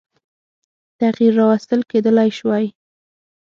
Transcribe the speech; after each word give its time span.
تغییر 0.99 1.33
راوستل 1.39 1.81
کېدلای 1.91 2.29
شوای. 2.37 2.65